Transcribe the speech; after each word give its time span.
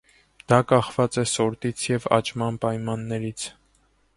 Դա 0.53 0.57
կախված 0.71 1.17
է 1.23 1.25
սորտից 1.33 1.85
և 1.91 2.07
աճման 2.17 2.59
պայմաններից։ 2.65 3.47